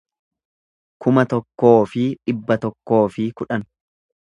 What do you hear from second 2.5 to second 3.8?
tokkoo fi kudhan